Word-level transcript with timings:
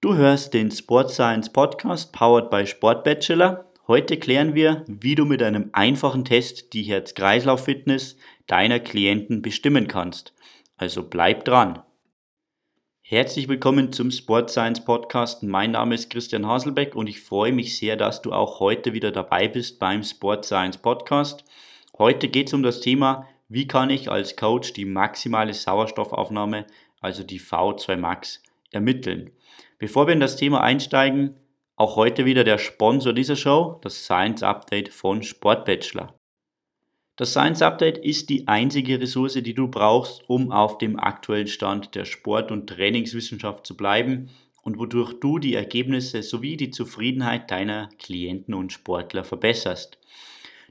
Du 0.00 0.14
hörst 0.14 0.54
den 0.54 0.70
Sport 0.70 1.10
Science 1.10 1.52
Podcast 1.52 2.12
powered 2.12 2.50
by 2.50 2.64
Sport 2.64 3.02
Bachelor. 3.02 3.64
Heute 3.88 4.16
klären 4.16 4.54
wir, 4.54 4.84
wie 4.86 5.16
du 5.16 5.24
mit 5.24 5.42
einem 5.42 5.70
einfachen 5.72 6.24
Test 6.24 6.72
die 6.72 6.84
Herz-Kreislauf-Fitness 6.84 8.16
deiner 8.46 8.78
Klienten 8.78 9.42
bestimmen 9.42 9.88
kannst. 9.88 10.34
Also 10.76 11.02
bleib 11.02 11.44
dran. 11.44 11.82
Herzlich 13.00 13.48
willkommen 13.48 13.92
zum 13.92 14.12
Sport 14.12 14.50
Science 14.50 14.84
Podcast. 14.84 15.42
Mein 15.42 15.72
Name 15.72 15.96
ist 15.96 16.10
Christian 16.10 16.46
Haselbeck 16.46 16.94
und 16.94 17.08
ich 17.08 17.20
freue 17.20 17.50
mich 17.50 17.76
sehr, 17.76 17.96
dass 17.96 18.22
du 18.22 18.32
auch 18.32 18.60
heute 18.60 18.92
wieder 18.92 19.10
dabei 19.10 19.48
bist 19.48 19.80
beim 19.80 20.04
Sport 20.04 20.44
Science 20.44 20.78
Podcast. 20.78 21.44
Heute 21.98 22.28
geht 22.28 22.46
es 22.46 22.54
um 22.54 22.62
das 22.62 22.80
Thema, 22.80 23.26
wie 23.48 23.66
kann 23.66 23.90
ich 23.90 24.08
als 24.08 24.36
Coach 24.36 24.74
die 24.74 24.84
maximale 24.84 25.54
Sauerstoffaufnahme, 25.54 26.66
also 27.00 27.24
die 27.24 27.40
V2 27.40 27.96
Max, 27.96 28.44
ermitteln. 28.70 29.32
Bevor 29.78 30.08
wir 30.08 30.14
in 30.14 30.20
das 30.20 30.34
Thema 30.34 30.60
einsteigen, 30.60 31.36
auch 31.76 31.94
heute 31.94 32.24
wieder 32.24 32.42
der 32.42 32.58
Sponsor 32.58 33.12
dieser 33.12 33.36
Show, 33.36 33.78
das 33.82 34.02
Science 34.02 34.42
Update 34.42 34.88
von 34.88 35.22
Sport 35.22 35.64
Bachelor. 35.64 36.14
Das 37.14 37.30
Science 37.30 37.62
Update 37.62 37.98
ist 37.98 38.28
die 38.28 38.48
einzige 38.48 39.00
Ressource, 39.00 39.34
die 39.34 39.54
du 39.54 39.68
brauchst, 39.68 40.28
um 40.28 40.50
auf 40.50 40.78
dem 40.78 40.98
aktuellen 40.98 41.46
Stand 41.46 41.94
der 41.94 42.04
Sport- 42.04 42.50
und 42.50 42.68
Trainingswissenschaft 42.68 43.64
zu 43.64 43.76
bleiben 43.76 44.30
und 44.62 44.80
wodurch 44.80 45.14
du 45.20 45.38
die 45.38 45.54
Ergebnisse 45.54 46.24
sowie 46.24 46.56
die 46.56 46.72
Zufriedenheit 46.72 47.48
deiner 47.52 47.88
Klienten 48.00 48.54
und 48.54 48.72
Sportler 48.72 49.22
verbesserst. 49.22 49.98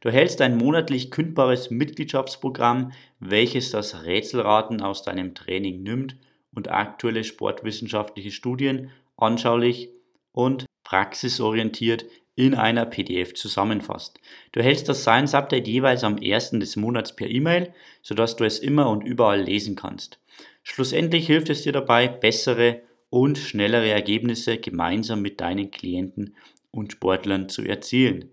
Du 0.01 0.09
erhältst 0.09 0.41
ein 0.41 0.57
monatlich 0.57 1.12
kündbares 1.12 1.71
Mitgliedschaftsprogramm, 1.71 2.91
welches 3.21 3.71
das 3.71 4.03
Rätselraten 4.03 4.81
aus 4.81 5.03
deinem 5.03 5.34
Training 5.34 5.81
nimmt 5.81 6.17
und 6.57 6.71
aktuelle 6.71 7.23
sportwissenschaftliche 7.23 8.31
Studien 8.31 8.89
anschaulich 9.15 9.89
und 10.31 10.65
praxisorientiert 10.84 12.05
in 12.35 12.55
einer 12.55 12.87
PDF 12.87 13.35
zusammenfasst. 13.35 14.20
Du 14.51 14.59
erhältst 14.59 14.90
das 14.90 15.04
Science 15.04 15.35
Update 15.35 15.67
jeweils 15.67 16.04
am 16.04 16.17
ersten 16.17 16.59
des 16.59 16.76
Monats 16.76 17.15
per 17.15 17.29
E-Mail, 17.29 17.73
sodass 18.01 18.35
du 18.35 18.43
es 18.43 18.57
immer 18.57 18.90
und 18.90 19.04
überall 19.04 19.40
lesen 19.40 19.76
kannst. 19.76 20.20
Schlussendlich 20.63 21.27
hilft 21.27 21.51
es 21.51 21.62
dir 21.62 21.73
dabei, 21.73 22.07
bessere 22.07 22.82
und 23.12 23.37
schnellere 23.37 23.89
Ergebnisse 23.89 24.57
gemeinsam 24.57 25.21
mit 25.21 25.39
deinen 25.39 25.70
Klienten 25.70 26.35
und 26.71 26.91
Sportlern 26.91 27.49
zu 27.49 27.62
erzielen. 27.62 28.32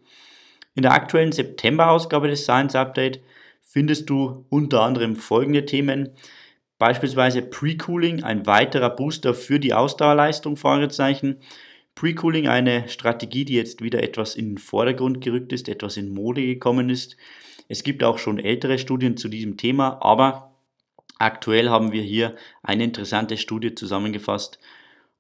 In 0.75 0.83
der 0.83 0.93
aktuellen 0.93 1.33
September-Ausgabe 1.33 2.29
des 2.29 2.45
Science 2.45 2.75
Update 2.75 3.21
findest 3.61 4.09
du 4.09 4.47
unter 4.49 4.81
anderem 4.81 5.15
folgende 5.15 5.67
Themen. 5.67 6.09
Beispielsweise 6.79 7.43
Pre-Cooling, 7.43 8.25
ein 8.25 8.47
weiterer 8.47 8.91
Booster 8.91 9.35
für 9.35 9.61
die 9.61 9.75
Ausdauerleistung, 9.75 10.57
Fragezeichen. 10.57 11.39
Pre-Cooling, 11.95 12.49
eine 12.49 12.89
Strategie, 12.89 13.45
die 13.45 13.55
jetzt 13.55 13.81
wieder 13.81 14.03
etwas 14.03 14.35
in 14.35 14.51
den 14.51 14.59
Vordergrund 14.59 15.21
gerückt 15.21 15.53
ist, 15.53 15.69
etwas 15.69 15.97
in 15.97 16.13
Mode 16.13 16.43
gekommen 16.43 16.91
ist. 16.91 17.17
Es 17.69 17.85
gibt 17.85 18.03
auch 18.03 18.19
schon 18.19 18.39
ältere 18.39 18.79
Studien 18.79 19.17
zu 19.17 19.29
diesem 19.29 19.57
Thema, 19.57 19.99
aber 20.03 20.55
aktuell 21.19 21.71
haben 21.71 21.93
wir 21.93 22.03
hier 22.03 22.35
eine 22.63 22.85
interessante 22.85 23.37
Studie 23.37 23.75
zusammengefasst 23.75 24.59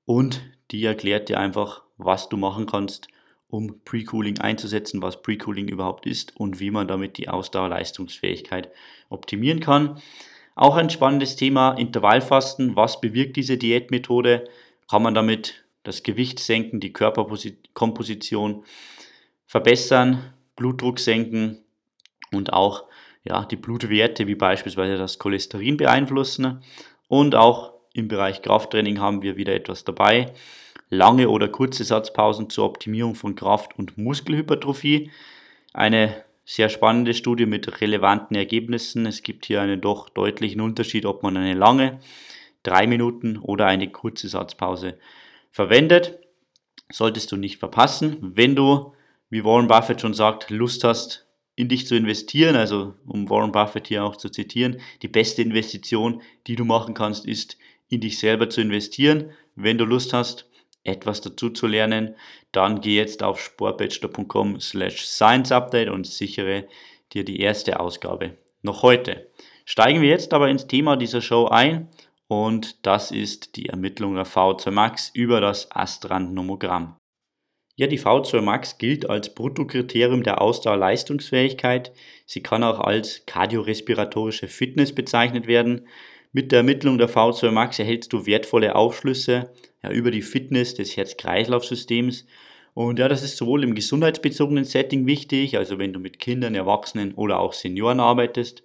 und 0.04 0.42
die 0.72 0.84
erklärt 0.84 1.28
dir 1.28 1.38
einfach, 1.38 1.82
was 1.96 2.28
du 2.28 2.36
machen 2.36 2.66
kannst, 2.66 3.08
um 3.46 3.80
Pre-Cooling 3.84 4.40
einzusetzen, 4.40 5.00
was 5.00 5.22
Pre-Cooling 5.22 5.68
überhaupt 5.68 6.06
ist 6.06 6.36
und 6.36 6.58
wie 6.58 6.72
man 6.72 6.88
damit 6.88 7.16
die 7.18 7.28
Ausdauerleistungsfähigkeit 7.28 8.70
optimieren 9.08 9.60
kann. 9.60 10.02
Auch 10.54 10.76
ein 10.76 10.90
spannendes 10.90 11.36
Thema, 11.36 11.72
Intervallfasten. 11.72 12.76
Was 12.76 13.00
bewirkt 13.00 13.36
diese 13.36 13.56
Diätmethode? 13.58 14.44
Kann 14.88 15.02
man 15.02 15.14
damit 15.14 15.64
das 15.82 16.02
Gewicht 16.02 16.38
senken, 16.38 16.80
die 16.80 16.92
Körperkomposition 16.92 18.64
verbessern, 19.46 20.32
Blutdruck 20.56 20.98
senken 20.98 21.58
und 22.32 22.52
auch 22.52 22.84
ja, 23.24 23.44
die 23.44 23.56
Blutwerte 23.56 24.26
wie 24.26 24.34
beispielsweise 24.34 24.96
das 24.96 25.18
Cholesterin 25.18 25.76
beeinflussen. 25.76 26.62
Und 27.08 27.34
auch 27.34 27.72
im 27.92 28.08
Bereich 28.08 28.42
Krafttraining 28.42 29.00
haben 29.00 29.22
wir 29.22 29.36
wieder 29.36 29.54
etwas 29.54 29.84
dabei. 29.84 30.32
Lange 30.90 31.28
oder 31.28 31.48
kurze 31.48 31.84
Satzpausen 31.84 32.50
zur 32.50 32.66
Optimierung 32.66 33.14
von 33.14 33.34
Kraft- 33.34 33.78
und 33.78 33.96
Muskelhypertrophie. 33.98 35.10
Eine 35.72 36.24
sehr 36.44 36.68
spannende 36.68 37.14
Studie 37.14 37.46
mit 37.46 37.80
relevanten 37.80 38.36
Ergebnissen. 38.36 39.06
Es 39.06 39.22
gibt 39.22 39.46
hier 39.46 39.60
einen 39.60 39.80
doch 39.80 40.08
deutlichen 40.08 40.60
Unterschied, 40.60 41.06
ob 41.06 41.22
man 41.22 41.36
eine 41.36 41.54
lange, 41.54 42.00
drei 42.62 42.86
Minuten 42.86 43.38
oder 43.38 43.66
eine 43.66 43.90
kurze 43.90 44.28
Satzpause 44.28 44.98
verwendet. 45.50 46.18
Solltest 46.90 47.32
du 47.32 47.36
nicht 47.36 47.58
verpassen. 47.58 48.18
Wenn 48.20 48.54
du, 48.54 48.92
wie 49.30 49.44
Warren 49.44 49.68
Buffett 49.68 50.00
schon 50.00 50.14
sagt, 50.14 50.50
Lust 50.50 50.84
hast, 50.84 51.26
in 51.56 51.68
dich 51.68 51.86
zu 51.86 51.94
investieren, 51.94 52.56
also 52.56 52.94
um 53.06 53.30
Warren 53.30 53.52
Buffett 53.52 53.88
hier 53.88 54.04
auch 54.04 54.16
zu 54.16 54.28
zitieren, 54.28 54.80
die 55.02 55.08
beste 55.08 55.40
Investition, 55.42 56.20
die 56.46 56.56
du 56.56 56.64
machen 56.64 56.94
kannst, 56.94 57.26
ist 57.26 57.56
in 57.88 58.00
dich 58.00 58.18
selber 58.18 58.50
zu 58.50 58.60
investieren. 58.60 59.30
Wenn 59.54 59.78
du 59.78 59.84
Lust 59.84 60.12
hast, 60.12 60.50
etwas 60.84 61.20
dazu 61.20 61.50
zu 61.50 61.66
lernen, 61.66 62.14
dann 62.52 62.80
geh 62.80 62.96
jetzt 62.96 63.22
auf 63.22 63.40
sportbachelor.com 63.40 64.60
slash 64.60 65.04
science 65.04 65.50
update 65.50 65.88
und 65.88 66.06
sichere 66.06 66.68
dir 67.12 67.24
die 67.24 67.40
erste 67.40 67.80
Ausgabe 67.80 68.36
noch 68.62 68.82
heute. 68.82 69.30
Steigen 69.64 70.02
wir 70.02 70.08
jetzt 70.08 70.32
aber 70.34 70.48
ins 70.48 70.66
Thema 70.66 70.96
dieser 70.96 71.22
Show 71.22 71.46
ein 71.46 71.88
und 72.28 72.86
das 72.86 73.10
ist 73.10 73.56
die 73.56 73.68
Ermittlung 73.68 74.14
der 74.14 74.26
V2 74.26 74.70
Max 74.70 75.10
über 75.14 75.40
das 75.40 75.70
Astrand-Nomogramm. 75.70 76.96
Ja, 77.76 77.88
die 77.88 77.98
V2 77.98 78.40
Max 78.40 78.78
gilt 78.78 79.08
als 79.08 79.34
Bruttokriterium 79.34 80.22
der 80.22 80.40
Ausdauerleistungsfähigkeit. 80.40 81.92
Sie 82.24 82.40
kann 82.40 82.62
auch 82.62 82.78
als 82.78 83.26
kardiorespiratorische 83.26 84.46
Fitness 84.46 84.94
bezeichnet 84.94 85.48
werden. 85.48 85.88
Mit 86.32 86.52
der 86.52 86.58
Ermittlung 86.58 86.98
der 86.98 87.08
V2 87.08 87.50
Max 87.50 87.78
erhältst 87.78 88.12
du 88.12 88.26
wertvolle 88.26 88.76
Aufschlüsse 88.76 89.52
ja, 89.84 89.90
über 89.90 90.10
die 90.10 90.22
Fitness 90.22 90.74
des 90.74 90.96
Herz-Kreislauf-Systems. 90.96 92.26
Und 92.72 92.98
ja, 92.98 93.06
das 93.06 93.22
ist 93.22 93.36
sowohl 93.36 93.62
im 93.62 93.74
gesundheitsbezogenen 93.74 94.64
Setting 94.64 95.06
wichtig, 95.06 95.58
also 95.58 95.78
wenn 95.78 95.92
du 95.92 96.00
mit 96.00 96.18
Kindern, 96.18 96.54
Erwachsenen 96.54 97.12
oder 97.14 97.38
auch 97.38 97.52
Senioren 97.52 98.00
arbeitest, 98.00 98.62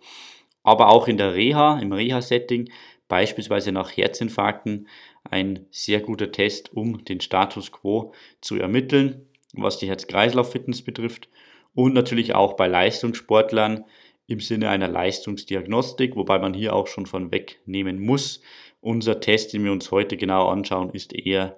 aber 0.63 0.87
auch 0.87 1.07
in 1.07 1.17
der 1.17 1.35
Reha, 1.35 1.77
im 1.79 1.91
Reha-Setting, 1.91 2.71
beispielsweise 3.07 3.71
nach 3.71 3.95
Herzinfarkten, 3.95 4.87
ein 5.29 5.65
sehr 5.71 5.99
guter 5.99 6.31
Test, 6.31 6.73
um 6.73 7.03
den 7.03 7.19
Status 7.19 7.71
quo 7.71 8.13
zu 8.39 8.55
ermitteln, 8.55 9.27
was 9.53 9.77
die 9.77 9.89
Herz-Kreislauf-Fitness 9.89 10.83
betrifft. 10.83 11.27
Und 11.75 11.93
natürlich 11.93 12.33
auch 12.33 12.53
bei 12.53 12.67
Leistungssportlern 12.67 13.83
im 14.25 14.39
Sinne 14.39 14.69
einer 14.69 14.87
Leistungsdiagnostik, 14.87 16.15
wobei 16.15 16.39
man 16.39 16.53
hier 16.53 16.75
auch 16.75 16.87
schon 16.87 17.05
von 17.05 17.31
wegnehmen 17.31 17.99
muss, 17.99 18.41
unser 18.81 19.19
Test, 19.19 19.53
den 19.53 19.63
wir 19.63 19.71
uns 19.71 19.91
heute 19.91 20.17
genau 20.17 20.47
anschauen, 20.47 20.91
ist 20.91 21.13
eher 21.13 21.57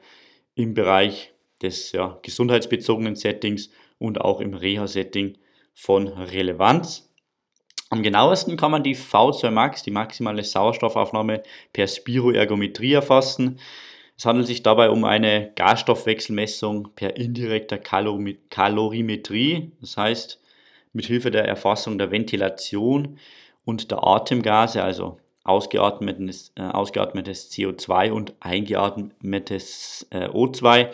im 0.56 0.74
Bereich 0.74 1.34
des 1.62 1.92
ja, 1.92 2.20
gesundheitsbezogenen 2.22 3.16
Settings 3.16 3.70
und 4.00 4.20
auch 4.22 4.42
im 4.42 4.54
Reha-Setting 4.54 5.38
von 5.74 6.08
Relevanz. 6.08 7.10
Am 7.90 8.04
genauesten 8.04 8.58
kann 8.58 8.72
man 8.72 8.84
die 8.84 8.96
V2 8.96 9.52
Max, 9.52 9.84
die 9.84 9.92
maximale 9.92 10.44
Sauerstoffaufnahme 10.44 11.44
per 11.74 11.88
Spiroergometrie 11.88 12.94
erfassen. 12.94 13.60
Es 14.18 14.26
handelt 14.26 14.48
sich 14.48 14.64
dabei 14.64 14.90
um 14.90 15.04
eine 15.04 15.52
Gasstoffwechselmessung 15.56 16.90
per 16.96 17.18
indirekter 17.18 17.78
Kalorimetrie, 17.78 19.72
das 19.82 19.98
heißt 19.98 20.42
mit 20.94 21.06
Hilfe 21.06 21.32
der 21.32 21.46
Erfassung 21.46 21.98
der 21.98 22.12
Ventilation 22.12 23.18
und 23.66 23.92
der 23.92 24.06
Atemgase, 24.06 24.84
also 24.84 25.18
ausgeatmetes, 25.44 26.52
äh, 26.56 26.62
ausgeatmetes 26.62 27.52
CO2 27.52 28.12
und 28.12 28.36
eingeatmetes 28.40 30.08
äh, 30.12 30.28
O2 30.28 30.90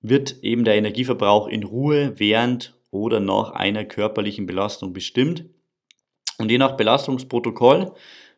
wird 0.00 0.42
eben 0.42 0.64
der 0.64 0.74
Energieverbrauch 0.74 1.46
in 1.46 1.62
Ruhe 1.62 2.18
während 2.18 2.74
oder 2.90 3.20
nach 3.20 3.50
einer 3.52 3.84
körperlichen 3.84 4.46
Belastung 4.46 4.92
bestimmt. 4.92 5.44
Und 6.38 6.50
je 6.50 6.58
nach 6.58 6.76
Belastungsprotokoll 6.76 7.92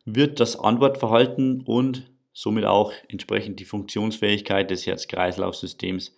wird 0.04 0.40
das 0.40 0.58
Antwortverhalten 0.58 1.62
und 1.62 2.10
somit 2.32 2.64
auch 2.64 2.92
entsprechend 3.08 3.60
die 3.60 3.64
Funktionsfähigkeit 3.64 4.70
des 4.70 4.86
Herz-Kreislauf-Systems 4.86 6.14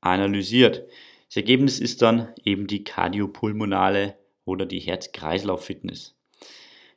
analysiert. 0.00 0.84
Das 1.28 1.36
Ergebnis 1.36 1.80
ist 1.80 2.02
dann 2.02 2.28
eben 2.44 2.66
die 2.66 2.84
kardiopulmonale 2.84 4.16
oder 4.44 4.66
die 4.66 4.78
Herz-Kreislauf-Fitness. 4.78 6.13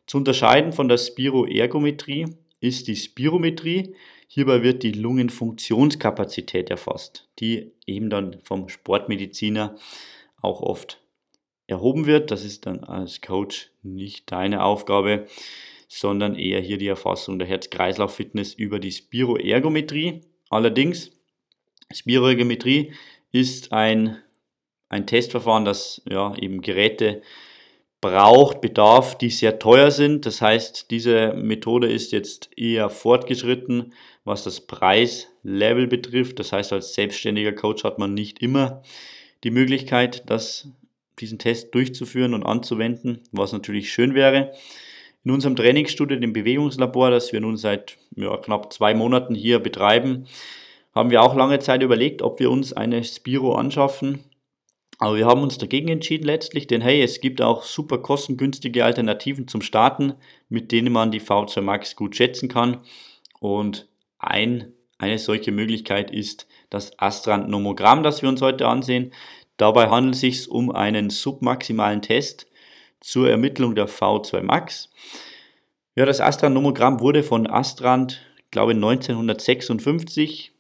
Zu 0.08 0.18
unterscheiden 0.18 0.72
von 0.72 0.88
der 0.88 0.98
Spiroergometrie 0.98 2.28
ist 2.62 2.88
die 2.88 2.96
Spirometrie. 2.96 3.94
Hierbei 4.30 4.64
wird 4.64 4.84
die 4.84 4.94
Lungenfunktionskapazität 4.94 6.70
erfasst, 6.70 7.30
die 7.40 7.74
eben 7.86 8.10
dann 8.10 8.40
vom 8.44 8.70
Sportmediziner 8.70 9.76
auch 10.42 10.62
oft 10.62 11.02
erhoben 11.68 12.06
wird. 12.06 12.32
Das 12.32 12.46
ist 12.46 12.66
dann 12.66 12.86
als 12.86 13.22
Coach 13.22 13.70
nicht 13.84 14.32
deine 14.32 14.64
Aufgabe, 14.64 15.28
sondern 15.90 16.36
eher 16.36 16.62
hier 16.62 16.78
die 16.78 16.88
Erfassung 16.88 17.38
der 17.38 17.48
Herz-Kreislauf-Fitness 17.50 18.54
über 18.54 18.80
die 18.80 18.92
Spiroergometrie. 18.94 20.22
Allerdings 20.50 21.12
Spiroergometrie 21.94 22.94
ist 23.34 23.74
ein, 23.74 24.18
ein 24.88 25.06
Testverfahren, 25.06 25.66
das 25.66 26.02
ja, 26.10 26.34
eben 26.36 26.62
Geräte 26.62 27.22
braucht, 28.02 28.62
bedarf, 28.62 29.18
die 29.18 29.30
sehr 29.30 29.60
teuer 29.60 29.92
sind. 29.92 30.26
Das 30.26 30.42
heißt, 30.42 30.92
diese 30.92 31.34
Methode 31.34 31.92
ist 31.92 32.12
jetzt 32.12 32.50
eher 32.56 32.90
fortgeschritten, 32.90 33.94
was 34.24 34.44
das 34.44 34.62
Preislevel 34.62 35.88
betrifft. 35.88 36.40
Das 36.40 36.52
heißt, 36.52 36.74
als 36.74 36.94
selbstständiger 36.94 37.54
Coach 37.54 37.84
hat 37.84 37.98
man 37.98 38.14
nicht 38.14 38.40
immer 38.40 38.84
die 39.44 39.52
Möglichkeit, 39.52 40.30
das, 40.30 40.68
diesen 41.20 41.40
Test 41.40 41.74
durchzuführen 41.74 42.34
und 42.34 42.44
anzuwenden, 42.44 43.22
was 43.32 43.52
natürlich 43.52 43.92
schön 43.92 44.14
wäre. 44.14 44.54
In 45.24 45.32
unserem 45.32 45.56
Trainingsstudio, 45.56 46.20
dem 46.20 46.34
Bewegungslabor, 46.34 47.10
das 47.10 47.34
wir 47.34 47.42
nun 47.42 47.58
seit 47.58 47.98
ja, 48.16 48.38
knapp 48.38 48.72
zwei 48.72 48.94
Monaten 48.94 49.36
hier 49.36 49.60
betreiben, 49.60 50.28
haben 50.94 51.10
wir 51.10 51.22
auch 51.22 51.36
lange 51.36 51.60
Zeit 51.60 51.84
überlegt, 51.84 52.22
ob 52.22 52.40
wir 52.40 52.50
uns 52.50 52.74
eine 52.74 53.04
Spiro 53.04 53.56
anschaffen. 53.56 54.24
Aber 55.00 55.16
wir 55.16 55.28
haben 55.28 55.44
uns 55.44 55.58
dagegen 55.58 55.90
entschieden 55.90 56.26
letztlich, 56.26 56.66
denn 56.66 56.82
hey, 56.82 57.02
es 57.04 57.22
gibt 57.22 57.42
auch 57.42 57.64
super 57.64 58.00
kostengünstige 58.00 58.84
Alternativen 58.84 59.48
zum 59.48 59.62
Starten, 59.62 60.14
mit 60.50 60.72
denen 60.72 60.92
man 60.92 61.12
die 61.12 61.22
V2 61.22 61.62
Max 61.62 61.96
gut 61.96 62.16
schätzen 62.16 62.50
kann. 62.50 62.82
Und 63.40 63.88
ein, 64.18 64.74
eine 64.98 65.20
solche 65.20 65.52
Möglichkeit 65.52 66.10
ist 66.10 66.48
das 66.72 66.98
Astrand-Nomogramm, 66.98 68.02
das 68.02 68.24
wir 68.24 68.30
uns 68.30 68.42
heute 68.42 68.68
ansehen. 68.68 69.14
Dabei 69.58 69.90
handelt 69.90 70.16
es 70.16 70.22
sich 70.22 70.50
um 70.50 70.72
einen 70.72 71.12
submaximalen 71.12 72.02
Test 72.02 72.48
zur 73.00 73.30
Ermittlung 73.30 73.76
der 73.76 73.88
V2 73.88 74.42
Max. 74.42 74.90
Ja, 75.96 76.06
das 76.06 76.22
Astrand-Nomogramm 76.22 77.00
wurde 77.00 77.22
von 77.22 77.48
Astrand, 77.48 78.22
glaube 78.50 78.72
ich, 78.72 78.78
1956 78.78 80.54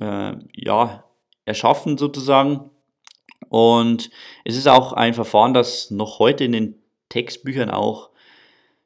äh, 0.00 0.32
ja, 0.54 1.04
erschaffen 1.46 1.96
sozusagen. 1.96 2.70
Und 3.48 4.10
es 4.44 4.56
ist 4.56 4.68
auch 4.68 4.92
ein 4.92 5.14
Verfahren, 5.14 5.54
das 5.54 5.90
noch 5.90 6.18
heute 6.18 6.44
in 6.44 6.52
den 6.52 6.74
Textbüchern 7.08 7.70
auch 7.70 8.10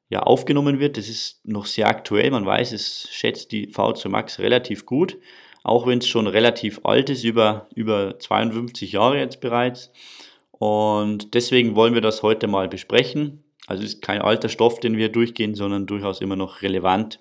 ja, 0.08 0.20
aufgenommen 0.20 0.78
wird. 0.78 0.96
Das 0.96 1.08
ist 1.08 1.40
noch 1.46 1.66
sehr 1.66 1.88
aktuell. 1.88 2.30
Man 2.30 2.46
weiß, 2.46 2.72
es 2.72 3.08
schätzt 3.10 3.50
die 3.52 3.68
V2 3.68 4.08
Max 4.08 4.38
relativ 4.38 4.86
gut, 4.86 5.18
auch 5.64 5.86
wenn 5.86 5.98
es 5.98 6.08
schon 6.08 6.26
relativ 6.26 6.80
alt 6.84 7.10
ist, 7.10 7.24
über, 7.24 7.68
über 7.74 8.18
52 8.18 8.92
Jahre 8.92 9.18
jetzt 9.18 9.40
bereits. 9.40 9.90
Und 10.50 11.34
deswegen 11.34 11.74
wollen 11.74 11.94
wir 11.94 12.02
das 12.02 12.22
heute 12.22 12.46
mal 12.46 12.68
besprechen. 12.68 13.42
Also 13.66 13.82
es 13.82 13.94
ist 13.94 14.02
kein 14.02 14.20
alter 14.20 14.48
Stoff, 14.48 14.80
den 14.80 14.96
wir 14.96 15.08
durchgehen, 15.08 15.54
sondern 15.54 15.86
durchaus 15.86 16.20
immer 16.20 16.36
noch 16.36 16.62
relevant 16.62 17.20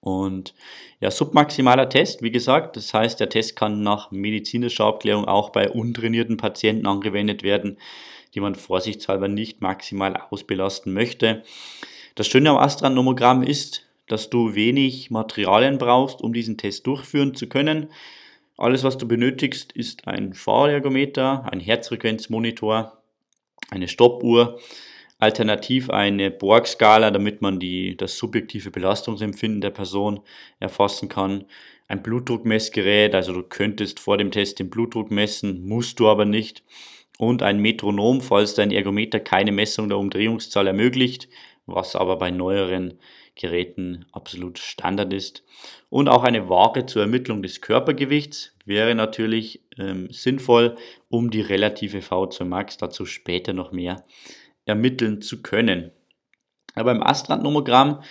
und 0.00 0.54
ja, 1.00 1.10
submaximaler 1.10 1.88
Test, 1.88 2.22
wie 2.22 2.30
gesagt, 2.30 2.76
das 2.76 2.94
heißt, 2.94 3.18
der 3.20 3.28
Test 3.28 3.56
kann 3.56 3.82
nach 3.82 4.10
medizinischer 4.10 4.84
Abklärung 4.84 5.26
auch 5.26 5.50
bei 5.50 5.70
untrainierten 5.70 6.36
Patienten 6.36 6.86
angewendet 6.86 7.42
werden, 7.42 7.78
die 8.34 8.40
man 8.40 8.54
vorsichtshalber 8.54 9.28
nicht 9.28 9.60
maximal 9.60 10.16
ausbelasten 10.30 10.92
möchte. 10.92 11.42
Das 12.14 12.26
Schöne 12.26 12.50
am 12.50 12.58
Astra-Nomogramm 12.58 13.42
ist, 13.42 13.86
dass 14.06 14.30
du 14.30 14.54
wenig 14.54 15.10
Materialien 15.10 15.78
brauchst, 15.78 16.20
um 16.20 16.32
diesen 16.32 16.56
Test 16.56 16.86
durchführen 16.86 17.34
zu 17.34 17.48
können. 17.48 17.88
Alles, 18.56 18.82
was 18.82 18.98
du 18.98 19.06
benötigst, 19.06 19.72
ist 19.72 20.08
ein 20.08 20.32
Fahrergometer, 20.32 21.46
ein 21.52 21.60
Herzfrequenzmonitor, 21.60 22.98
eine 23.70 23.88
Stoppuhr, 23.88 24.58
Alternativ 25.20 25.90
eine 25.90 26.30
Borg-Skala, 26.30 27.10
damit 27.10 27.42
man 27.42 27.58
die, 27.58 27.96
das 27.96 28.16
subjektive 28.16 28.70
Belastungsempfinden 28.70 29.60
der 29.60 29.70
Person 29.70 30.20
erfassen 30.60 31.08
kann. 31.08 31.44
Ein 31.88 32.02
Blutdruckmessgerät, 32.02 33.14
also 33.14 33.32
du 33.32 33.42
könntest 33.42 33.98
vor 33.98 34.16
dem 34.16 34.30
Test 34.30 34.60
den 34.60 34.70
Blutdruck 34.70 35.10
messen, 35.10 35.66
musst 35.66 35.98
du 35.98 36.08
aber 36.08 36.24
nicht. 36.24 36.62
Und 37.18 37.42
ein 37.42 37.58
Metronom, 37.58 38.20
falls 38.20 38.54
dein 38.54 38.70
Ergometer 38.70 39.18
keine 39.18 39.50
Messung 39.50 39.88
der 39.88 39.98
Umdrehungszahl 39.98 40.68
ermöglicht, 40.68 41.28
was 41.66 41.96
aber 41.96 42.16
bei 42.16 42.30
neueren 42.30 42.94
Geräten 43.34 44.06
absolut 44.12 44.58
Standard 44.58 45.12
ist. 45.12 45.42
Und 45.90 46.08
auch 46.08 46.22
eine 46.22 46.48
Waage 46.48 46.86
zur 46.86 47.02
Ermittlung 47.02 47.42
des 47.42 47.60
Körpergewichts 47.60 48.54
wäre 48.66 48.94
natürlich 48.94 49.62
ähm, 49.78 50.08
sinnvoll, 50.10 50.76
um 51.08 51.30
die 51.30 51.40
relative 51.40 51.98
V2 51.98 52.44
Max 52.44 52.76
dazu 52.76 53.04
später 53.04 53.52
noch 53.52 53.72
mehr 53.72 54.04
ermitteln 54.68 55.22
zu 55.22 55.42
können. 55.42 55.90
Aber 56.74 56.92
beim 56.92 57.02
Astrand-Nomogramm, 57.02 58.02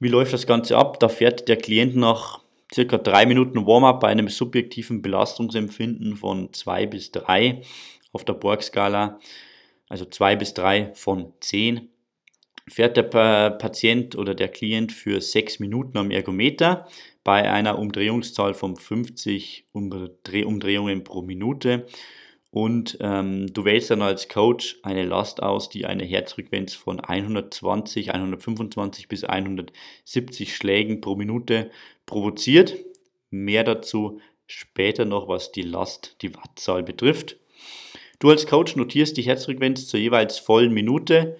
wie 0.00 0.08
läuft 0.08 0.32
das 0.32 0.46
Ganze 0.46 0.76
ab? 0.76 0.98
Da 1.00 1.08
fährt 1.08 1.48
der 1.48 1.56
Klient 1.56 1.94
nach 1.96 2.40
circa 2.72 2.98
drei 2.98 3.26
Minuten 3.26 3.66
Warm-up 3.66 4.00
bei 4.00 4.08
einem 4.08 4.28
subjektiven 4.28 5.02
Belastungsempfinden 5.02 6.16
von 6.16 6.52
2 6.52 6.86
bis 6.86 7.12
3 7.12 7.62
auf 8.12 8.24
der 8.24 8.34
Borg-Skala, 8.34 9.18
also 9.88 10.04
2 10.04 10.36
bis 10.36 10.54
3 10.54 10.92
von 10.94 11.32
10, 11.40 11.88
fährt 12.68 12.96
der 12.96 13.02
Patient 13.50 14.16
oder 14.16 14.34
der 14.34 14.48
Klient 14.48 14.92
für 14.92 15.20
6 15.20 15.60
Minuten 15.60 15.96
am 15.98 16.10
Ergometer 16.10 16.86
bei 17.24 17.50
einer 17.50 17.78
Umdrehungszahl 17.78 18.54
von 18.54 18.76
50 18.76 19.66
Umdrehungen 19.72 21.04
pro 21.04 21.22
Minute 21.22 21.86
und 22.50 22.96
ähm, 23.00 23.52
du 23.52 23.64
wählst 23.64 23.90
dann 23.90 24.00
als 24.00 24.28
Coach 24.28 24.78
eine 24.82 25.04
Last 25.04 25.42
aus, 25.42 25.68
die 25.68 25.84
eine 25.84 26.04
Herzfrequenz 26.04 26.74
von 26.74 26.98
120, 26.98 28.14
125 28.14 29.08
bis 29.08 29.24
170 29.24 30.56
Schlägen 30.56 31.00
pro 31.00 31.14
Minute 31.14 31.70
provoziert. 32.06 32.76
Mehr 33.30 33.64
dazu 33.64 34.20
später 34.46 35.04
noch, 35.04 35.28
was 35.28 35.52
die 35.52 35.62
Last, 35.62 36.16
die 36.22 36.34
Wattzahl 36.34 36.82
betrifft. 36.82 37.36
Du 38.18 38.30
als 38.30 38.46
Coach 38.46 38.76
notierst 38.76 39.16
die 39.18 39.22
Herzfrequenz 39.22 39.86
zur 39.86 40.00
jeweils 40.00 40.38
vollen 40.38 40.72
Minute 40.72 41.36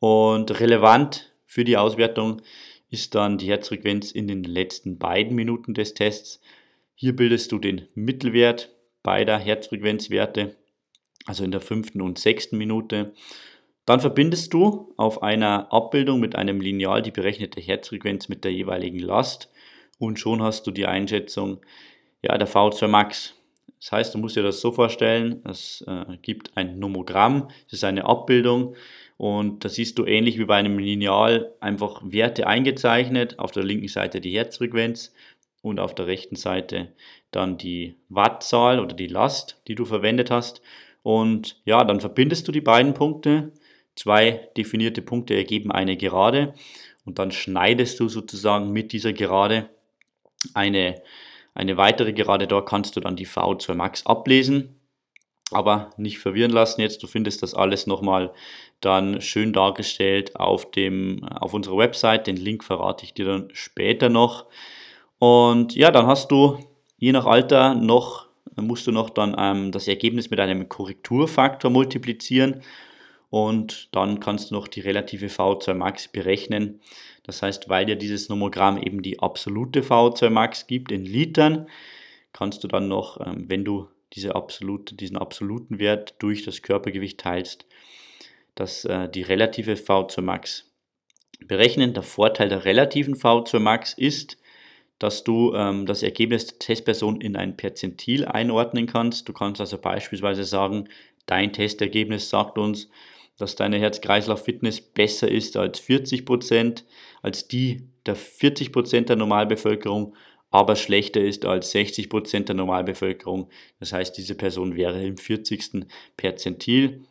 und 0.00 0.58
relevant 0.58 1.32
für 1.46 1.64
die 1.64 1.76
Auswertung 1.76 2.42
ist 2.90 3.14
dann 3.14 3.38
die 3.38 3.48
Herzfrequenz 3.48 4.10
in 4.10 4.26
den 4.26 4.42
letzten 4.42 4.98
beiden 4.98 5.36
Minuten 5.36 5.72
des 5.74 5.94
Tests. 5.94 6.40
Hier 6.94 7.14
bildest 7.14 7.52
du 7.52 7.58
den 7.58 7.86
Mittelwert 7.94 8.70
beider 9.02 9.38
Herzfrequenzwerte, 9.38 10.56
also 11.26 11.44
in 11.44 11.50
der 11.50 11.60
fünften 11.60 12.00
und 12.00 12.18
sechsten 12.18 12.58
Minute. 12.58 13.12
Dann 13.84 14.00
verbindest 14.00 14.52
du 14.52 14.92
auf 14.96 15.22
einer 15.22 15.72
Abbildung 15.72 16.20
mit 16.20 16.36
einem 16.36 16.60
Lineal 16.60 17.00
die 17.00 17.10
berechnete 17.10 17.60
Herzfrequenz 17.60 18.28
mit 18.28 18.44
der 18.44 18.52
jeweiligen 18.52 18.98
Last 18.98 19.50
und 19.98 20.18
schon 20.18 20.42
hast 20.42 20.66
du 20.66 20.70
die 20.70 20.86
Einschätzung 20.86 21.60
ja, 22.22 22.36
der 22.36 22.48
V2 22.48 22.86
Max. 22.88 23.34
Das 23.80 23.92
heißt, 23.92 24.14
du 24.14 24.18
musst 24.18 24.36
dir 24.36 24.42
das 24.42 24.60
so 24.60 24.72
vorstellen, 24.72 25.42
es 25.44 25.84
äh, 25.86 26.16
gibt 26.20 26.56
ein 26.56 26.78
Nomogramm, 26.78 27.48
das 27.64 27.74
ist 27.74 27.84
eine 27.84 28.04
Abbildung 28.04 28.74
und 29.16 29.64
da 29.64 29.68
siehst 29.68 29.98
du 29.98 30.04
ähnlich 30.04 30.38
wie 30.38 30.44
bei 30.44 30.56
einem 30.56 30.78
Lineal 30.78 31.54
einfach 31.60 32.02
Werte 32.04 32.46
eingezeichnet, 32.46 33.38
auf 33.38 33.52
der 33.52 33.64
linken 33.64 33.88
Seite 33.88 34.20
die 34.20 34.36
Herzfrequenz 34.36 35.12
und 35.62 35.80
auf 35.80 35.94
der 35.94 36.06
rechten 36.06 36.36
Seite 36.36 36.92
dann 37.30 37.58
die 37.58 37.96
Wattzahl 38.08 38.80
oder 38.80 38.94
die 38.94 39.06
Last, 39.06 39.60
die 39.68 39.74
du 39.74 39.84
verwendet 39.84 40.30
hast. 40.30 40.62
Und 41.02 41.60
ja, 41.64 41.84
dann 41.84 42.00
verbindest 42.00 42.48
du 42.48 42.52
die 42.52 42.60
beiden 42.60 42.94
Punkte. 42.94 43.52
Zwei 43.94 44.48
definierte 44.56 45.02
Punkte 45.02 45.34
ergeben 45.34 45.72
eine 45.72 45.96
Gerade 45.96 46.54
und 47.04 47.18
dann 47.18 47.32
schneidest 47.32 47.98
du 48.00 48.08
sozusagen 48.08 48.70
mit 48.70 48.92
dieser 48.92 49.12
Gerade 49.12 49.70
eine, 50.54 51.02
eine 51.54 51.76
weitere 51.76 52.12
Gerade. 52.12 52.46
Dort 52.46 52.68
kannst 52.68 52.96
du 52.96 53.00
dann 53.00 53.16
die 53.16 53.26
V2 53.26 53.74
Max 53.74 54.06
ablesen. 54.06 54.74
Aber 55.50 55.90
nicht 55.96 56.18
verwirren 56.18 56.50
lassen 56.50 56.82
jetzt, 56.82 57.02
du 57.02 57.06
findest 57.06 57.42
das 57.42 57.54
alles 57.54 57.86
nochmal 57.86 58.34
dann 58.80 59.22
schön 59.22 59.54
dargestellt 59.54 60.36
auf, 60.36 60.70
dem, 60.70 61.24
auf 61.24 61.54
unserer 61.54 61.78
Website. 61.78 62.26
Den 62.26 62.36
Link 62.36 62.62
verrate 62.62 63.04
ich 63.04 63.14
dir 63.14 63.24
dann 63.24 63.48
später 63.54 64.10
noch. 64.10 64.44
Und 65.18 65.74
ja, 65.74 65.90
dann 65.90 66.06
hast 66.06 66.30
du 66.30 66.58
je 66.98 67.12
nach 67.12 67.26
Alter 67.26 67.74
noch, 67.74 68.28
musst 68.56 68.86
du 68.86 68.92
noch 68.92 69.10
dann 69.10 69.34
ähm, 69.38 69.72
das 69.72 69.88
Ergebnis 69.88 70.30
mit 70.30 70.40
einem 70.40 70.68
Korrekturfaktor 70.68 71.70
multiplizieren 71.70 72.62
und 73.30 73.88
dann 73.94 74.20
kannst 74.20 74.50
du 74.50 74.54
noch 74.54 74.68
die 74.68 74.80
relative 74.80 75.26
V2 75.26 75.74
Max 75.74 76.08
berechnen. 76.08 76.80
Das 77.22 77.42
heißt, 77.42 77.68
weil 77.68 77.86
dir 77.86 77.96
dieses 77.96 78.28
Nomogramm 78.28 78.78
eben 78.78 79.02
die 79.02 79.20
absolute 79.20 79.82
V2 79.82 80.30
Max 80.30 80.66
gibt 80.66 80.90
in 80.90 81.04
Litern, 81.04 81.68
kannst 82.32 82.64
du 82.64 82.68
dann 82.68 82.88
noch, 82.88 83.24
ähm, 83.24 83.44
wenn 83.48 83.64
du 83.64 83.88
diese 84.14 84.34
absolute, 84.34 84.94
diesen 84.94 85.18
absoluten 85.18 85.78
Wert 85.78 86.14
durch 86.18 86.42
das 86.42 86.62
Körpergewicht 86.62 87.20
teilst, 87.20 87.66
dass 88.54 88.84
äh, 88.86 89.08
die 89.08 89.22
relative 89.22 89.74
V2 89.74 90.22
Max 90.22 90.72
berechnen. 91.46 91.94
Der 91.94 92.02
Vorteil 92.02 92.48
der 92.48 92.64
relativen 92.64 93.14
V2 93.14 93.58
Max 93.58 93.92
ist, 93.92 94.38
dass 94.98 95.24
du 95.24 95.54
ähm, 95.54 95.86
das 95.86 96.02
Ergebnis 96.02 96.46
der 96.46 96.58
Testperson 96.58 97.20
in 97.20 97.36
ein 97.36 97.56
Perzentil 97.56 98.24
einordnen 98.24 98.86
kannst. 98.86 99.28
Du 99.28 99.32
kannst 99.32 99.60
also 99.60 99.78
beispielsweise 99.78 100.44
sagen, 100.44 100.88
dein 101.26 101.52
Testergebnis 101.52 102.30
sagt 102.30 102.58
uns, 102.58 102.88
dass 103.36 103.54
deine 103.54 103.78
Herz-Kreislauf-Fitness 103.78 104.80
besser 104.80 105.28
ist 105.28 105.56
als 105.56 105.78
40 105.78 106.26
Prozent, 106.26 106.84
als 107.22 107.46
die 107.46 107.88
der 108.04 108.16
40 108.16 108.72
Prozent 108.72 109.08
der 109.08 109.16
Normalbevölkerung, 109.16 110.14
aber 110.50 110.76
schlechter 110.76 111.20
ist 111.20 111.44
als 111.44 111.70
60 111.70 112.08
Prozent 112.08 112.48
der 112.48 112.56
Normalbevölkerung. 112.56 113.50
Das 113.78 113.92
heißt, 113.92 114.16
diese 114.16 114.34
Person 114.34 114.74
wäre 114.76 115.04
im 115.04 115.16
40. 115.16 115.86
Perzentil. 116.16 117.04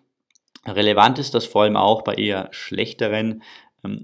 Relevant 0.66 1.20
ist 1.20 1.34
das 1.34 1.46
vor 1.46 1.64
allem 1.64 1.78
auch 1.78 2.04
bei 2.04 2.16
eher 2.16 2.50
schlechteren 2.52 3.44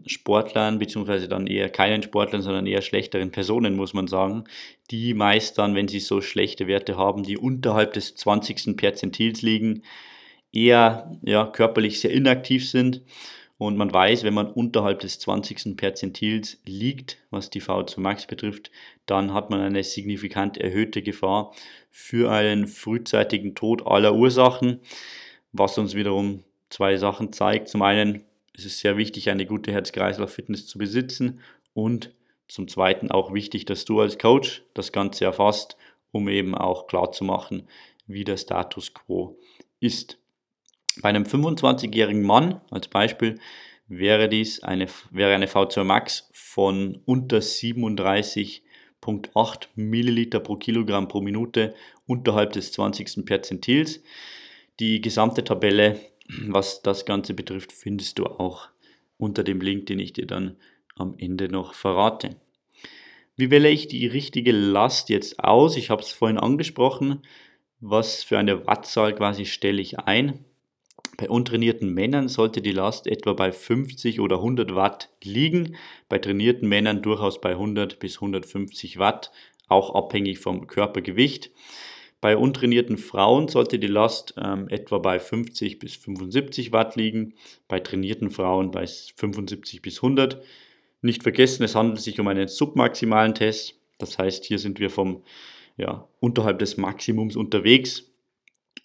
Sportlern, 0.06 0.80
beziehungsweise 0.80 1.28
dann 1.28 1.48
eher 1.48 1.70
keinen 1.70 2.04
Sportlern, 2.04 2.42
sondern 2.42 2.66
eher 2.66 2.82
schlechteren 2.82 3.32
Personen, 3.32 3.76
muss 3.76 3.94
man 3.94 4.08
sagen, 4.08 4.46
die 4.92 5.14
meist 5.14 5.58
dann, 5.58 5.76
wenn 5.76 5.88
sie 5.88 6.00
so 6.00 6.22
schlechte 6.22 6.68
Werte 6.68 6.98
haben, 6.98 7.24
die 7.24 7.38
unterhalb 7.38 7.94
des 7.94 8.16
20. 8.16 8.76
Perzentils 8.78 9.42
liegen, 9.42 9.84
eher 10.52 11.12
ja, 11.24 11.46
körperlich 11.46 12.00
sehr 12.00 12.12
inaktiv 12.12 12.70
sind. 12.70 13.02
Und 13.58 13.78
man 13.78 13.94
weiß, 13.94 14.24
wenn 14.24 14.34
man 14.34 14.52
unterhalb 14.52 15.00
des 15.00 15.20
20. 15.20 15.78
Perzentils 15.78 16.60
liegt, 16.66 17.20
was 17.30 17.50
die 17.50 17.62
VO2 17.62 18.00
Max 18.00 18.26
betrifft, 18.28 18.72
dann 19.06 19.34
hat 19.34 19.50
man 19.50 19.62
eine 19.62 19.84
signifikant 19.84 20.58
erhöhte 20.58 21.02
Gefahr 21.02 21.54
für 21.90 22.32
einen 22.32 22.68
frühzeitigen 22.68 23.56
Tod 23.56 23.86
aller 23.88 24.16
Ursachen, 24.16 24.80
was 25.52 25.78
uns 25.78 25.96
wiederum 25.96 26.44
zwei 26.70 26.98
Sachen 26.98 27.32
zeigt. 27.32 27.70
Zum 27.70 27.84
einen 27.84 28.24
ist 28.54 28.66
es 28.66 28.80
sehr 28.80 28.98
wichtig, 28.98 29.30
eine 29.30 29.46
gute 29.46 29.72
Herz-Kreislauf-Fitness 29.72 30.68
zu 30.68 30.78
besitzen 30.78 31.42
und 31.74 32.14
zum 32.48 32.68
Zweiten 32.68 33.10
auch 33.10 33.34
wichtig, 33.34 33.66
dass 33.66 33.86
du 33.86 34.00
als 34.00 34.18
Coach 34.18 34.64
das 34.74 34.92
Ganze 34.92 35.26
erfasst, 35.26 35.78
um 36.12 36.30
eben 36.30 36.56
auch 36.56 36.88
klar 36.88 37.12
zu 37.12 37.24
machen, 37.24 37.68
wie 38.06 38.24
der 38.24 38.38
Status 38.38 38.94
quo 38.94 39.40
ist. 39.80 40.20
Bei 41.02 41.10
einem 41.10 41.24
25-jährigen 41.24 42.22
Mann 42.22 42.62
als 42.70 42.88
Beispiel 42.88 43.40
wäre 43.88 44.30
dies 44.30 44.62
eine, 44.62 44.88
wäre 45.12 45.34
eine 45.34 45.48
V2 45.48 45.84
Max 45.84 46.30
von 46.34 47.02
unter 47.06 47.40
37,8 47.40 49.68
Milliliter 49.76 50.40
pro 50.40 50.58
Kilogramm 50.58 51.08
pro 51.08 51.22
Minute 51.22 51.74
unterhalb 52.06 52.54
des 52.54 52.72
20. 52.74 53.26
Perzentils. 53.26 54.04
Die 54.80 55.02
gesamte 55.02 55.44
Tabelle 55.44 56.00
was 56.48 56.82
das 56.82 57.06
Ganze 57.06 57.34
betrifft, 57.34 57.72
findest 57.72 58.20
du 58.20 58.26
auch 58.26 58.70
unter 59.18 59.44
dem 59.44 59.62
Link, 59.62 59.86
den 59.88 60.00
ich 60.00 60.14
dir 60.14 60.28
dann 60.28 60.58
am 60.96 61.16
Ende 61.18 61.50
noch 61.50 61.74
verrate. 61.74 62.36
Wie 63.36 63.50
wähle 63.50 63.70
ich 63.70 63.88
die 63.88 64.06
richtige 64.06 64.52
Last 64.52 65.10
jetzt 65.10 65.40
aus? 65.40 65.76
Ich 65.76 65.90
habe 65.90 66.02
es 66.02 66.12
vorhin 66.12 66.38
angesprochen. 66.38 67.22
Was 67.80 68.24
für 68.24 68.38
eine 68.38 68.68
Wattzahl 68.68 69.16
quasi 69.16 69.46
stelle 69.46 69.82
ich 69.82 70.00
ein? 70.00 70.46
Bei 71.18 71.30
untrainierten 71.30 71.94
Männern 71.94 72.28
sollte 72.28 72.62
die 72.62 72.72
Last 72.72 73.08
etwa 73.08 73.34
bei 73.34 73.52
50 73.52 74.20
oder 74.20 74.38
100 74.38 74.74
Watt 74.76 75.10
liegen, 75.24 75.76
bei 76.10 76.18
trainierten 76.18 76.68
Männern 76.68 77.02
durchaus 77.02 77.40
bei 77.40 77.52
100 77.52 78.00
bis 78.00 78.16
150 78.16 78.98
Watt, 78.98 79.32
auch 79.68 79.94
abhängig 79.94 80.40
vom 80.40 80.68
Körpergewicht. 80.68 81.52
Bei 82.24 82.38
untrainierten 82.38 82.98
Frauen 82.98 83.50
sollte 83.50 83.80
die 83.80 83.88
Last 83.88 84.36
ähm, 84.42 84.70
etwa 84.70 85.00
bei 85.00 85.20
50 85.20 85.78
bis 85.78 85.98
75 85.98 86.72
Watt 86.72 86.96
liegen, 86.96 87.34
bei 87.68 87.82
trainierten 87.82 88.32
Frauen 88.32 88.72
bei 88.72 88.88
75 88.88 89.82
bis 89.82 89.98
100. 89.98 90.42
Nicht 91.02 91.22
vergessen, 91.22 91.64
es 91.64 91.76
handelt 91.76 92.00
sich 92.00 92.22
um 92.22 92.30
einen 92.30 92.48
submaximalen 92.48 93.36
Test. 93.36 93.76
Das 93.98 94.18
heißt, 94.18 94.46
hier 94.46 94.58
sind 94.58 94.80
wir 94.80 94.90
vom 94.90 95.26
ja, 95.76 96.08
unterhalb 96.22 96.60
des 96.60 96.78
Maximums 96.78 97.36
unterwegs. 97.36 98.10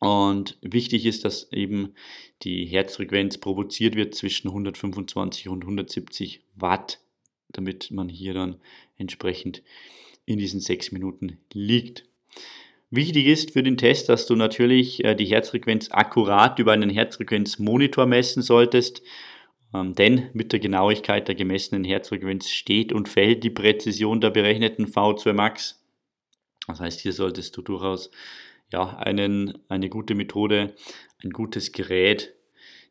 Und 0.00 0.58
wichtig 0.60 1.06
ist, 1.06 1.24
dass 1.24 1.52
eben 1.52 1.94
die 2.42 2.64
Herzfrequenz 2.64 3.38
provoziert 3.38 3.94
wird 3.94 4.16
zwischen 4.16 4.48
125 4.48 5.48
und 5.48 5.62
170 5.62 6.42
Watt, 6.56 6.98
damit 7.50 7.92
man 7.92 8.08
hier 8.08 8.34
dann 8.34 8.56
entsprechend 8.96 9.62
in 10.26 10.40
diesen 10.40 10.58
sechs 10.58 10.90
Minuten 10.90 11.38
liegt. 11.52 12.04
Wichtig 12.90 13.26
ist 13.26 13.52
für 13.52 13.62
den 13.62 13.76
Test, 13.76 14.08
dass 14.08 14.26
du 14.26 14.34
natürlich 14.34 15.04
äh, 15.04 15.14
die 15.14 15.26
Herzfrequenz 15.26 15.90
akkurat 15.90 16.58
über 16.58 16.72
einen 16.72 16.88
Herzfrequenzmonitor 16.88 18.06
messen 18.06 18.42
solltest, 18.42 19.02
ähm, 19.74 19.94
denn 19.94 20.30
mit 20.32 20.52
der 20.52 20.60
Genauigkeit 20.60 21.28
der 21.28 21.34
gemessenen 21.34 21.84
Herzfrequenz 21.84 22.48
steht 22.48 22.94
und 22.94 23.10
fällt 23.10 23.44
die 23.44 23.50
Präzision 23.50 24.22
der 24.22 24.30
berechneten 24.30 24.86
V2 24.86 25.34
Max. 25.34 25.84
Das 26.66 26.80
heißt, 26.80 27.00
hier 27.00 27.12
solltest 27.12 27.54
du 27.58 27.62
durchaus 27.62 28.10
ja, 28.72 28.96
einen, 28.96 29.58
eine 29.68 29.90
gute 29.90 30.14
Methode, 30.14 30.74
ein 31.22 31.30
gutes 31.30 31.72
Gerät 31.72 32.34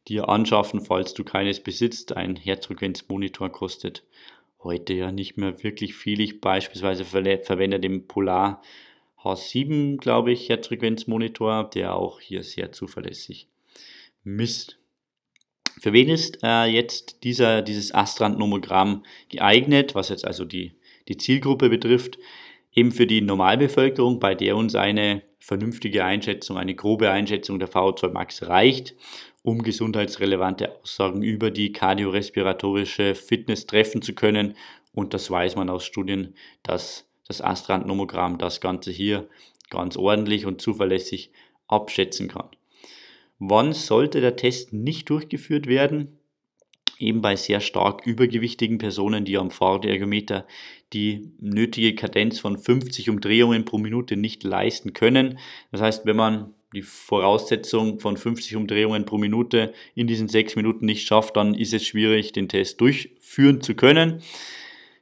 dir 0.07 0.29
anschaffen, 0.29 0.81
falls 0.81 1.15
du 1.15 1.23
keines 1.23 1.61
besitzt. 1.61 2.15
Ein 2.15 2.35
Herzfrequenzmonitor 2.35 3.49
kostet 3.49 4.03
heute 4.61 4.93
ja 4.93 5.11
nicht 5.11 5.37
mehr 5.37 5.63
wirklich 5.63 5.95
viel. 5.95 6.21
Ich 6.21 6.39
beispielsweise 6.39 7.03
verwende 7.03 7.79
den 7.79 8.07
Polar 8.07 8.61
H7, 9.23 9.97
glaube 9.97 10.31
ich, 10.31 10.49
Herzfrequenzmonitor, 10.49 11.69
der 11.69 11.95
auch 11.95 12.19
hier 12.19 12.43
sehr 12.43 12.71
zuverlässig 12.71 13.47
misst. 14.23 14.77
Für 15.79 15.93
wen 15.93 16.09
ist 16.09 16.39
äh, 16.43 16.65
jetzt 16.65 17.23
dieser, 17.23 17.61
dieses 17.61 17.93
Astrand-Nomogramm 17.93 19.03
geeignet, 19.29 19.95
was 19.95 20.09
jetzt 20.09 20.25
also 20.25 20.43
die, 20.43 20.73
die 21.07 21.17
Zielgruppe 21.17 21.69
betrifft? 21.69 22.17
Eben 22.73 22.91
für 22.91 23.07
die 23.07 23.21
Normalbevölkerung, 23.21 24.19
bei 24.19 24.35
der 24.35 24.55
uns 24.55 24.75
eine 24.75 25.21
vernünftige 25.39 26.03
Einschätzung, 26.03 26.57
eine 26.57 26.75
grobe 26.75 27.09
Einschätzung 27.09 27.59
der 27.59 27.69
VO2 27.69 28.09
Max 28.09 28.47
reicht, 28.47 28.95
um 29.43 29.63
gesundheitsrelevante 29.63 30.75
Aussagen 30.81 31.21
über 31.23 31.51
die 31.51 31.71
kardiorespiratorische 31.71 33.15
Fitness 33.15 33.65
treffen 33.65 34.01
zu 34.01 34.13
können. 34.13 34.55
Und 34.93 35.13
das 35.13 35.29
weiß 35.29 35.55
man 35.55 35.69
aus 35.69 35.85
Studien, 35.85 36.35
dass 36.63 37.06
das 37.27 37.41
Astrand-Nomogramm 37.41 38.37
das 38.37 38.61
Ganze 38.61 38.91
hier 38.91 39.27
ganz 39.69 39.97
ordentlich 39.97 40.45
und 40.45 40.61
zuverlässig 40.61 41.31
abschätzen 41.67 42.27
kann. 42.29 42.47
Wann 43.39 43.73
sollte 43.73 44.21
der 44.21 44.35
Test 44.35 44.73
nicht 44.73 45.09
durchgeführt 45.09 45.67
werden? 45.67 46.17
Eben 46.99 47.21
bei 47.21 47.35
sehr 47.35 47.59
stark 47.59 48.07
übergewichtigen 48.07 48.79
Personen, 48.79 49.23
die 49.23 49.37
am 49.37 49.51
Fahrradergometer 49.51 50.47
die 50.93 51.31
nötige 51.39 51.93
Kadenz 51.93 52.39
von 52.39 52.57
50 52.57 53.09
Umdrehungen 53.09 53.65
pro 53.65 53.77
Minute 53.77 54.17
nicht 54.17 54.43
leisten 54.43 54.93
können. 54.93 55.37
Das 55.71 55.81
heißt, 55.81 56.05
wenn 56.07 56.15
man 56.15 56.55
die 56.73 56.81
Voraussetzung 56.81 57.99
von 57.99 58.17
50 58.17 58.55
Umdrehungen 58.55 59.05
pro 59.05 59.17
Minute 59.17 59.73
in 59.93 60.07
diesen 60.07 60.27
sechs 60.27 60.55
Minuten 60.55 60.85
nicht 60.85 61.07
schafft, 61.07 61.37
dann 61.37 61.53
ist 61.53 61.73
es 61.73 61.85
schwierig, 61.85 62.31
den 62.31 62.49
Test 62.49 62.81
durchführen 62.81 63.61
zu 63.61 63.75
können. 63.75 64.21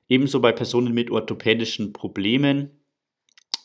Ebenso 0.08 0.40
bei 0.40 0.52
Personen 0.52 0.94
mit 0.94 1.10
orthopädischen 1.10 1.94
Problemen, 1.94 2.72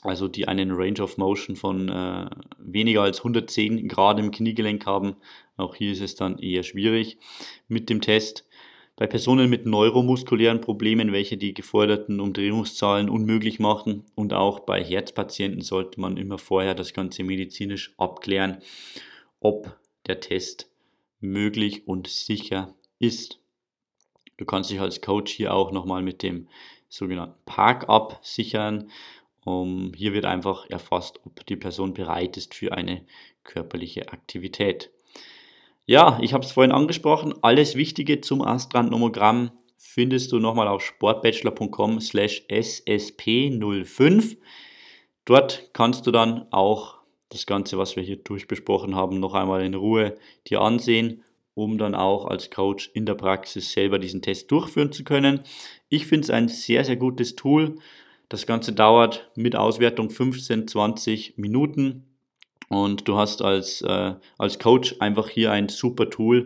also 0.03 0.29
die 0.29 0.49
einen 0.49 0.71
Range 0.73 1.01
of 1.03 1.19
Motion 1.19 1.57
von 1.57 1.89
äh, 1.89 2.31
weniger 2.59 3.03
als 3.03 3.19
110 3.19 3.89
Grad 3.89 4.19
im 4.19 4.31
Kniegelenk 4.31 4.87
haben. 4.87 5.17
Auch 5.57 5.75
hier 5.75 5.93
ist 5.93 6.01
es 6.01 6.15
dann 6.15 6.39
eher 6.39 6.63
schwierig 6.63 7.19
mit 7.69 7.91
dem 7.91 8.01
Test. 8.01 8.47
Bei 8.97 9.07
Personen 9.07 9.49
mit 9.49 9.65
neuromuskulären 9.67 10.61
Problemen, 10.61 11.13
welche 11.13 11.39
die 11.39 11.55
geforderten 11.55 12.21
Umdrehungszahlen 12.21 13.09
unmöglich 13.09 13.59
machen 13.59 14.05
und 14.15 14.35
auch 14.35 14.61
bei 14.61 14.83
Herzpatienten 14.85 15.63
sollte 15.63 16.01
man 16.01 16.17
immer 16.19 16.37
vorher 16.39 16.75
das 16.75 16.93
Ganze 16.93 17.23
medizinisch 17.23 17.95
abklären, 17.97 18.59
ob 19.41 19.75
der 20.07 20.21
Test 20.21 20.71
möglich 21.21 21.87
und 21.87 22.09
sicher 22.09 22.75
ist. 22.99 23.40
Du 24.41 24.47
kannst 24.47 24.71
dich 24.71 24.81
als 24.81 25.03
Coach 25.03 25.31
hier 25.31 25.53
auch 25.53 25.71
nochmal 25.71 26.01
mit 26.01 26.23
dem 26.23 26.49
sogenannten 26.89 27.39
Park-Up 27.45 28.21
sichern. 28.23 28.91
Um, 29.45 29.93
hier 29.95 30.15
wird 30.15 30.25
einfach 30.25 30.65
erfasst, 30.71 31.21
ob 31.27 31.45
die 31.45 31.57
Person 31.57 31.93
bereit 31.93 32.39
ist 32.39 32.55
für 32.55 32.73
eine 32.73 33.05
körperliche 33.45 34.11
Aktivität. 34.15 34.91
Ja, 35.85 36.19
ich 36.23 36.33
habe 36.33 36.43
es 36.43 36.53
vorhin 36.53 36.73
angesprochen. 36.73 37.35
Alles 37.43 37.75
Wichtige 37.75 38.23
zum 38.23 38.41
Astrand-Nomogramm 38.41 39.51
findest 39.77 40.33
du 40.33 40.39
nochmal 40.39 40.69
auf 40.69 40.81
sportbachelor.com 40.83 42.01
slash 42.01 42.47
ssp05. 42.49 44.39
Dort 45.27 45.69
kannst 45.75 46.07
du 46.07 46.13
dann 46.13 46.47
auch 46.51 46.97
das 47.29 47.45
Ganze, 47.45 47.77
was 47.77 47.95
wir 47.95 48.03
hier 48.03 48.17
durchbesprochen 48.17 48.97
haben, 48.97 49.21
noch 49.21 49.35
einmal 49.35 49.63
in 49.63 49.75
Ruhe 49.75 50.17
dir 50.47 50.63
ansehen 50.63 51.25
um 51.55 51.79
dann 51.79 51.95
auch 51.95 52.27
als 52.27 52.51
Coach 52.51 52.91
in 52.95 53.07
der 53.07 53.15
Praxis 53.15 53.73
selber 53.73 53.99
diesen 53.99 54.23
Test 54.23 54.51
durchführen 54.51 54.93
zu 54.93 55.05
können. 55.05 55.41
Ich 55.89 56.07
finde 56.07 56.25
es 56.25 56.31
ein 56.31 56.49
sehr, 56.49 56.85
sehr 56.85 56.97
gutes 56.97 57.37
Tool. 57.37 57.77
Das 58.29 58.47
Ganze 58.47 58.73
dauert 58.73 59.31
mit 59.35 59.57
Auswertung 59.57 60.11
15, 60.11 60.69
20 60.69 61.37
Minuten 61.37 62.05
und 62.69 63.09
du 63.09 63.17
hast 63.17 63.43
als, 63.43 63.83
äh, 63.83 64.15
als 64.39 64.59
Coach 64.61 64.97
einfach 65.01 65.29
hier 65.29 65.51
ein 65.51 65.69
super 65.69 66.09
Tool 66.09 66.45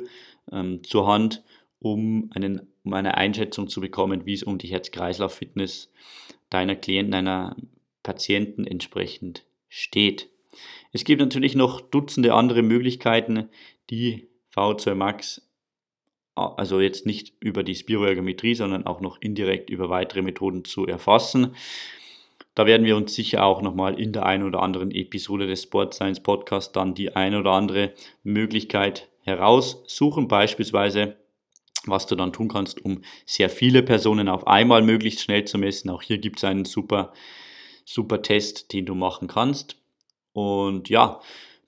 ähm, 0.51 0.83
zur 0.83 1.07
Hand, 1.07 1.45
um, 1.81 2.31
einen, 2.35 2.63
um 2.83 2.95
eine 2.95 3.19
Einschätzung 3.19 3.69
zu 3.69 3.83
bekommen, 3.83 4.25
wie 4.25 4.33
es 4.33 4.43
um 4.43 4.57
die 4.57 4.69
Herz-Kreislauf-Fitness 4.69 5.93
deiner 6.49 6.77
Klienten, 6.77 7.13
deiner 7.13 7.57
Patienten 8.03 8.67
entsprechend 8.67 9.45
steht. 9.69 10.31
Es 10.93 11.05
gibt 11.05 11.21
natürlich 11.21 11.55
noch 11.55 11.81
Dutzende 11.83 12.33
andere 12.33 12.63
Möglichkeiten, 12.63 13.51
die 13.91 14.29
V2 14.55 14.95
Max, 14.95 15.43
also 16.35 16.81
jetzt 16.81 17.07
nicht 17.07 17.33
über 17.41 17.63
die 17.63 17.75
Spiroergometrie, 17.75 18.55
sondern 18.55 18.87
auch 18.87 19.01
noch 19.01 19.21
indirekt 19.21 19.71
über 19.71 19.89
weitere 19.89 20.23
Methoden 20.23 20.65
zu 20.65 20.87
erfassen. 20.87 21.55
Da 22.55 22.67
werden 22.67 22.87
wir 22.87 22.97
uns 22.97 23.15
sicher 23.15 23.45
auch 23.45 23.63
nochmal 23.63 24.01
in 24.01 24.13
der 24.13 24.27
einen 24.27 24.45
oder 24.45 24.63
anderen 24.63 24.91
Episode 24.93 25.47
des 25.47 25.65
Sport 25.65 25.95
Science 25.95 26.21
Podcasts 26.21 26.73
dann 26.73 26.95
die 26.95 27.15
ein 27.15 27.35
oder 27.35 27.53
andere 27.53 27.95
Möglichkeit 28.23 29.09
heraussuchen, 29.23 30.29
beispielsweise 30.29 31.17
was 31.87 32.07
du 32.07 32.15
dann 32.15 32.33
tun 32.33 32.49
kannst, 32.49 32.85
um 32.85 33.03
sehr 33.27 33.51
viele 33.51 33.83
Personen 33.83 34.29
auf 34.29 34.47
einmal 34.47 34.83
möglichst 34.83 35.21
schnell 35.21 35.45
zu 35.45 35.59
messen. 35.59 35.91
Auch 35.91 36.03
hier 36.03 36.19
gibt 36.19 36.39
es 36.39 36.45
einen 36.45 36.65
super, 36.65 37.13
super 37.85 38.23
Test, 38.23 38.73
den 38.73 38.87
du 38.87 38.95
machen 38.95 39.29
kannst. 39.29 39.77
Und 40.33 40.89
ja, 40.89 41.21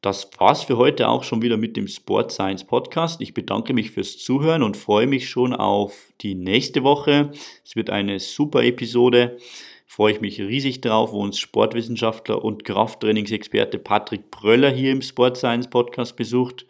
das 0.03 0.31
war's 0.39 0.63
für 0.65 0.77
heute 0.77 1.09
auch 1.09 1.25
schon 1.25 1.43
wieder 1.43 1.57
mit 1.57 1.77
dem 1.77 1.89
Sport 1.89 2.31
Science 2.31 2.65
Podcast. 2.65 3.21
Ich 3.21 3.35
bedanke 3.35 3.73
mich 3.73 3.91
fürs 3.91 4.19
Zuhören 4.19 4.63
und 4.63 4.77
freue 4.77 5.07
mich 5.07 5.29
schon 5.29 5.53
auf 5.53 6.13
die 6.21 6.35
nächste 6.35 6.83
Woche. 6.83 7.31
Es 7.65 7.77
wird 7.77 7.91
eine 7.91 8.21
super 8.21 8.63
Episode. 8.63 9.39
Freue 9.87 10.13
ich 10.13 10.21
mich 10.21 10.41
riesig 10.41 10.81
drauf, 10.81 11.13
wo 11.13 11.21
uns 11.21 11.39
Sportwissenschaftler 11.39 12.45
und 12.45 12.65
Krafttrainingsexperte 12.65 13.79
Patrick 13.79 14.31
Bröller 14.31 14.71
hier 14.71 14.93
im 14.93 15.03
Sport 15.03 15.37
Science 15.37 15.71
Podcast 15.71 16.17
besucht. 16.17 16.67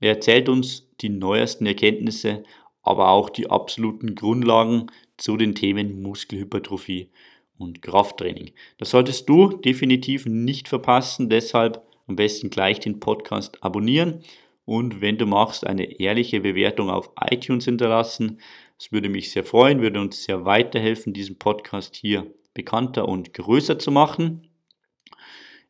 Er 0.00 0.14
erzählt 0.14 0.48
uns 0.48 0.88
die 1.00 1.08
neuesten 1.08 1.66
Erkenntnisse, 1.66 2.44
aber 2.82 3.10
auch 3.10 3.30
die 3.30 3.50
absoluten 3.50 4.14
Grundlagen 4.14 4.86
zu 5.16 5.36
den 5.36 5.54
Themen 5.54 6.02
Muskelhypertrophie 6.02 7.10
und 7.58 7.82
Krafttraining. 7.82 8.50
Das 8.78 8.90
solltest 8.90 9.28
du 9.28 9.48
definitiv 9.48 10.26
nicht 10.26 10.68
verpassen, 10.68 11.28
deshalb 11.28 11.82
am 12.12 12.16
besten 12.16 12.50
gleich 12.50 12.78
den 12.78 13.00
Podcast 13.00 13.64
abonnieren 13.64 14.22
und 14.64 15.00
wenn 15.00 15.16
du 15.16 15.26
machst, 15.26 15.66
eine 15.66 15.98
ehrliche 15.98 16.40
Bewertung 16.40 16.90
auf 16.90 17.10
iTunes 17.30 17.64
hinterlassen. 17.64 18.38
Das 18.78 18.92
würde 18.92 19.08
mich 19.08 19.30
sehr 19.30 19.44
freuen, 19.44 19.80
würde 19.80 20.00
uns 20.00 20.24
sehr 20.24 20.44
weiterhelfen, 20.44 21.12
diesen 21.12 21.38
Podcast 21.38 21.96
hier 21.96 22.26
bekannter 22.54 23.08
und 23.08 23.32
größer 23.32 23.78
zu 23.78 23.90
machen. 23.90 24.48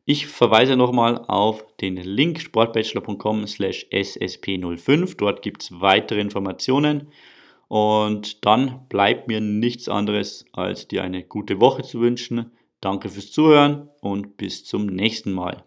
Ich 0.05 0.27
verweise 0.27 0.75
nochmal 0.75 1.23
auf 1.27 1.65
den 1.77 1.95
Link 1.95 2.41
sportbachelor.com 2.41 3.47
slash 3.47 3.87
ssp05. 3.89 5.15
Dort 5.15 5.41
gibt 5.41 5.63
es 5.63 5.79
weitere 5.79 6.19
Informationen. 6.19 7.07
Und 7.69 8.45
dann 8.45 8.85
bleibt 8.89 9.29
mir 9.29 9.39
nichts 9.39 9.87
anderes, 9.87 10.45
als 10.51 10.89
dir 10.89 11.03
eine 11.03 11.23
gute 11.23 11.61
Woche 11.61 11.83
zu 11.83 12.01
wünschen. 12.01 12.51
Danke 12.81 13.07
fürs 13.07 13.31
Zuhören 13.31 13.89
und 14.01 14.35
bis 14.35 14.65
zum 14.65 14.87
nächsten 14.87 15.31
Mal. 15.31 15.63